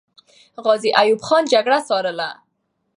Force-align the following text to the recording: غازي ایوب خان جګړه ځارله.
غازي 0.63 0.89
ایوب 1.01 1.21
خان 1.27 1.43
جګړه 1.53 1.77
ځارله. 1.87 2.29